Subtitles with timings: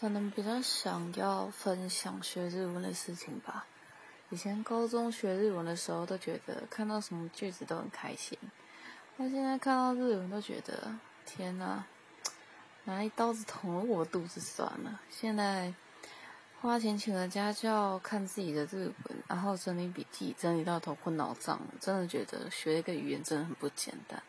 [0.00, 3.66] 可能比较想要分享学日文的事情吧。
[4.30, 8.38] 以前高中学日文的时候都觉得看到什么句子都很开心。
[9.18, 10.90] 那现在看到日文都觉得
[11.26, 11.84] 天呐
[12.84, 14.98] 拿一刀子捅了我肚子算了。
[15.10, 15.74] 现在
[16.62, 24.22] 花钱请了家教看自己的日文然后整理笔记整理到头昏脑胀真的觉得学一个语言真的很不简单。